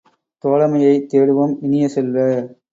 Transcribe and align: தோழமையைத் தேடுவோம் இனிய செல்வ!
தோழமையைத் 0.43 1.07
தேடுவோம் 1.11 1.55
இனிய 1.61 1.87
செல்வ! 1.89 2.17